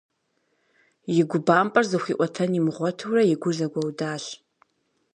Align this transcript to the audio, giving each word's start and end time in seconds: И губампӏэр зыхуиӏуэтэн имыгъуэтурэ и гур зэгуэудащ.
И 1.19 1.21
губампӏэр 1.29 1.85
зыхуиӏуэтэн 1.91 2.51
имыгъуэтурэ 2.59 3.21
и 3.33 3.35
гур 3.41 3.55
зэгуэудащ. 3.57 4.23